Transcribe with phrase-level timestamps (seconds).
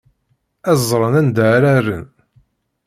[0.69, 2.07] Ad ẓren anda ara rren.